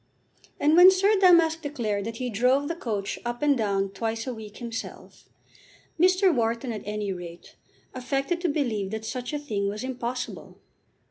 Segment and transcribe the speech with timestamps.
[0.59, 4.33] And when Sir Damask declared that he drove the coach up and down twice a
[4.33, 5.29] week himself,
[5.99, 6.33] Mr.
[6.33, 7.55] Wharton at any rate
[7.93, 10.57] affected to believe that such a thing was impossible.